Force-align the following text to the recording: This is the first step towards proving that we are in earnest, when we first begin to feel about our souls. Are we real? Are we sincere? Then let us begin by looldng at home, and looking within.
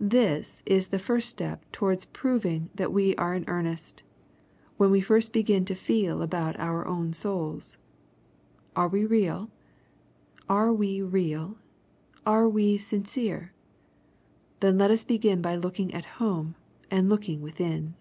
This 0.00 0.62
is 0.64 0.88
the 0.88 0.98
first 0.98 1.28
step 1.28 1.62
towards 1.70 2.06
proving 2.06 2.70
that 2.76 2.94
we 2.94 3.14
are 3.16 3.34
in 3.34 3.44
earnest, 3.46 4.02
when 4.78 4.90
we 4.90 5.02
first 5.02 5.34
begin 5.34 5.66
to 5.66 5.74
feel 5.74 6.22
about 6.22 6.58
our 6.58 6.86
souls. 7.12 7.76
Are 8.74 8.88
we 8.88 9.04
real? 9.04 9.50
Are 10.48 10.72
we 10.72 11.04
sincere? 12.78 13.52
Then 14.60 14.78
let 14.78 14.90
us 14.90 15.04
begin 15.04 15.42
by 15.42 15.58
looldng 15.58 15.92
at 15.94 16.06
home, 16.16 16.54
and 16.90 17.10
looking 17.10 17.42
within. 17.42 17.96